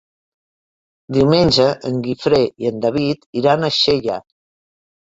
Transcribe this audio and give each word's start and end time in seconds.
Diumenge 1.17 1.69
en 1.91 2.01
Guifré 2.09 2.41
i 2.65 2.73
en 2.73 2.83
David 2.89 3.31
iran 3.45 3.63
a 3.63 3.75
Xella. 3.81 4.21